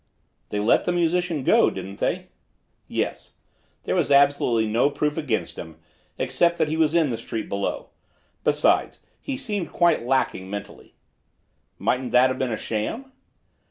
[0.49, 2.29] "They let the musician go, didn't they?"
[2.87, 3.33] "Yes.
[3.83, 5.77] There was absolutely no proof against him,
[6.17, 7.89] except that he was in the street below.
[8.43, 10.95] Besides, he seemed quite lacking mentally."
[11.77, 13.11] "Mightn't that have been a sham?"